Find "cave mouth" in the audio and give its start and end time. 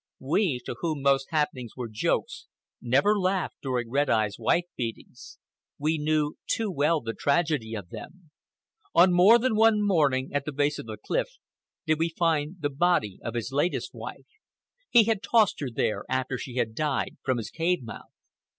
17.51-18.09